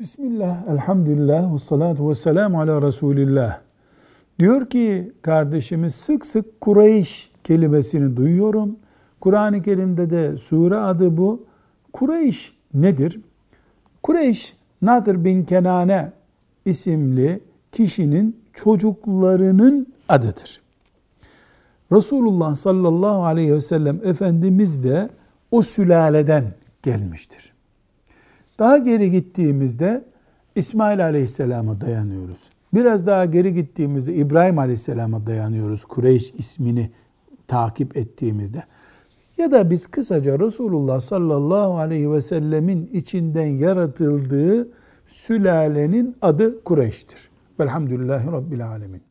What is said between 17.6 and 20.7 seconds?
kişinin çocuklarının adıdır.